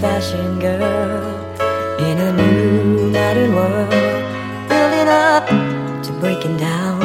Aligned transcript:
fashioned 0.00 0.60
girl 0.60 1.24
in 1.98 2.18
a 2.18 2.32
new 2.32 3.10
modern 3.10 3.52
world, 3.52 3.90
building 4.68 5.08
up 5.08 5.46
to 6.04 6.12
breaking 6.20 6.56
down. 6.56 7.02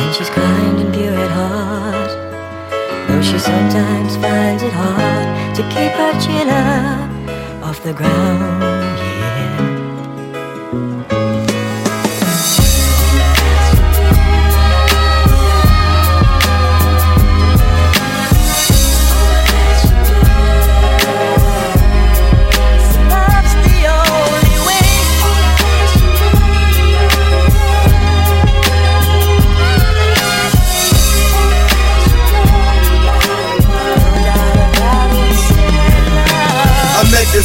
And 0.00 0.14
she's 0.14 0.28
kind 0.28 0.78
and 0.78 0.92
pure 0.92 1.14
at 1.14 1.30
heart, 1.30 2.10
though 3.08 3.22
she 3.22 3.38
sometimes 3.38 4.16
finds 4.16 4.62
it 4.62 4.72
hard 4.74 5.56
to 5.56 5.62
keep 5.74 5.92
her 5.92 6.12
chin 6.20 6.48
up 6.50 7.64
off 7.64 7.82
the 7.82 7.94
ground. 7.94 8.75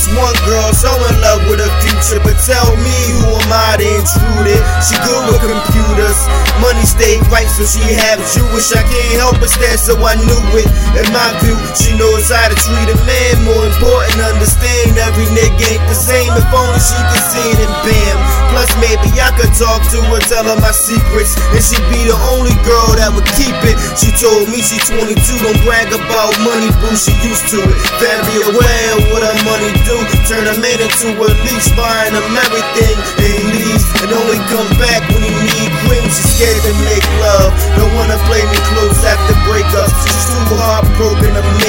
This 0.02 0.18
one 0.18 0.34
girl 0.50 0.74
so 0.74 0.90
in 1.14 1.22
love 1.22 1.46
with 1.46 1.62
her 1.62 1.74
future, 1.86 2.18
but 2.26 2.34
tell 2.42 2.74
me 2.82 2.98
who 3.22 3.38
am 3.38 3.54
I 3.54 3.78
to 3.78 3.86
intrude 3.86 4.50
it? 4.50 4.64
She 4.82 4.98
good 5.06 5.22
with 5.30 5.42
computers, 5.46 6.18
money 6.58 6.82
stayed 6.86 7.22
right, 7.30 7.46
so 7.46 7.66
she 7.70 7.82
half 7.94 8.18
Jewish. 8.34 8.74
I 8.74 8.82
can't 8.82 9.22
help 9.22 9.38
but 9.38 9.50
stare, 9.50 9.78
so 9.78 9.94
I 10.02 10.18
knew 10.18 10.42
it. 10.58 10.70
In 10.98 11.06
my 11.14 11.30
view, 11.46 11.58
she 11.78 11.94
knows 11.98 12.34
how 12.34 12.50
to 12.50 12.58
treat 12.58 12.90
a 12.90 12.98
More 13.42 13.66
important, 13.66 14.22
understand 14.22 15.00
every 15.02 15.26
nigga 15.34 15.66
ain't 15.74 15.86
the 15.90 15.98
same. 15.98 16.30
If 16.38 16.46
only 16.54 16.78
she 16.78 17.00
could 17.10 17.26
see 17.26 17.48
it 17.52 17.60
and 17.64 17.76
bam. 17.84 18.18
Plus, 18.54 18.70
maybe 18.78 19.10
I 19.18 19.32
could 19.34 19.50
talk 19.58 19.82
to 19.96 20.00
her, 20.12 20.22
tell 20.30 20.46
her 20.46 20.60
my 20.62 20.70
secrets, 20.70 21.34
and 21.56 21.64
she'd 21.64 21.82
be 21.90 22.06
the 22.06 22.18
only 22.36 22.54
girl 22.68 22.94
that 23.00 23.10
would 23.10 23.26
keep 23.40 23.56
it. 23.66 23.76
She 23.98 24.14
told 24.14 24.52
me 24.52 24.62
she 24.62 24.78
22, 24.84 25.16
don't 25.42 25.58
brag 25.66 25.90
about 25.90 26.36
money, 26.46 26.70
boo. 26.84 26.94
She 26.94 27.16
used 27.26 27.48
to 27.56 27.60
it. 27.66 27.78
Very 27.98 28.38
aware 28.52 28.90
of 29.00 29.02
what 29.10 29.24
her 29.26 29.38
money 29.48 29.72
do. 29.88 29.98
Turn 30.30 30.46
a 30.46 30.56
man 30.62 30.78
into 30.78 31.16
a 31.16 31.28
leash, 31.48 31.72
buying 31.74 32.14
him 32.14 32.36
everything, 32.36 32.96
and 33.20 33.32
he 33.32 33.42
leaves 33.58 33.86
and 34.06 34.12
only 34.14 34.40
come 34.54 34.70
back 34.78 35.02
when 35.16 35.26
he 35.26 35.34
need 35.34 35.72
cream. 35.88 36.06
She's 36.12 36.38
scared 36.38 36.62
to 36.68 36.74
make 36.86 37.06
love, 37.24 37.50
don't 37.80 37.92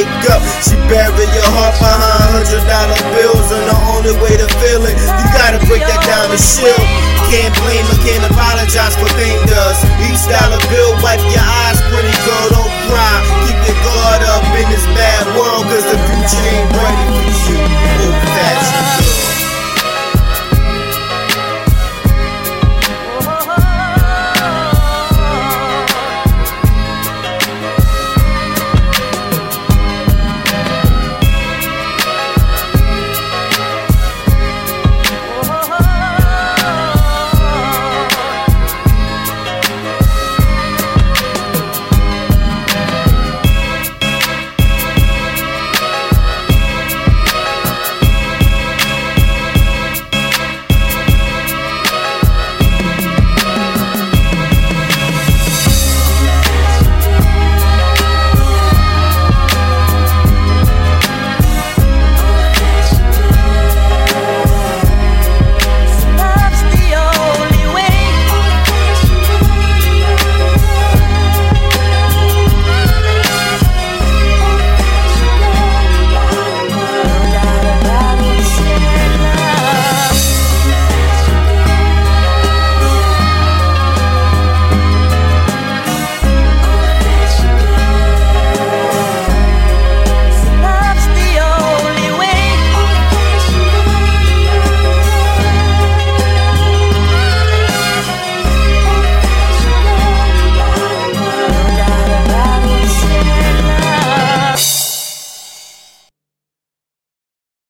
make 0.05 0.31
up. 0.31 0.42
She 0.62 0.75
bury 0.91 1.27
your 1.31 1.48
heart 1.55 1.75
behind 1.78 2.42
hundred 2.42 2.64
dollar 2.67 2.98
bills, 3.14 3.48
and 3.55 3.64
the 3.70 3.77
only 3.95 4.14
way 4.19 4.34
to 4.34 4.47
feel 4.58 4.83
it, 4.86 4.97
you 4.98 5.27
gotta 5.34 5.62
break 5.67 5.83
that 5.86 6.03
diamond 6.03 6.41
shield. 6.41 6.83
Can't 7.31 7.55
blame 7.64 7.86
her, 7.89 7.98
can't 8.03 8.25
apologize 8.28 8.95
for 8.98 9.08
thing 9.17 9.39
does. 9.47 9.78
Each 10.05 10.20
dollar 10.27 10.61
bill, 10.69 10.92
wipe 11.03 11.23
your 11.30 11.47